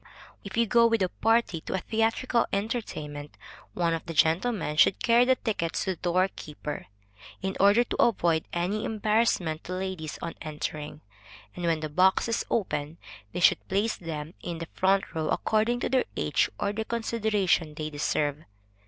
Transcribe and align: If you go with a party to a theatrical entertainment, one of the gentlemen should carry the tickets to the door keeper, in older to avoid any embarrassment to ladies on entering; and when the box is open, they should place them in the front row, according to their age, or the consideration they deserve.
If 0.43 0.57
you 0.57 0.65
go 0.65 0.87
with 0.87 1.03
a 1.03 1.09
party 1.09 1.61
to 1.61 1.75
a 1.75 1.79
theatrical 1.79 2.47
entertainment, 2.51 3.37
one 3.75 3.93
of 3.93 4.03
the 4.07 4.15
gentlemen 4.15 4.75
should 4.75 4.99
carry 5.03 5.25
the 5.25 5.35
tickets 5.35 5.83
to 5.83 5.91
the 5.91 5.95
door 6.01 6.27
keeper, 6.35 6.87
in 7.43 7.55
older 7.59 7.83
to 7.83 8.01
avoid 8.01 8.47
any 8.51 8.83
embarrassment 8.83 9.63
to 9.65 9.73
ladies 9.73 10.17
on 10.19 10.33
entering; 10.41 11.01
and 11.55 11.65
when 11.67 11.81
the 11.81 11.87
box 11.87 12.27
is 12.27 12.43
open, 12.49 12.97
they 13.31 13.39
should 13.39 13.67
place 13.67 13.95
them 13.95 14.33
in 14.41 14.57
the 14.57 14.65
front 14.73 15.13
row, 15.13 15.29
according 15.29 15.81
to 15.81 15.89
their 15.89 16.05
age, 16.17 16.49
or 16.59 16.73
the 16.73 16.83
consideration 16.83 17.75
they 17.75 17.91
deserve. 17.91 18.43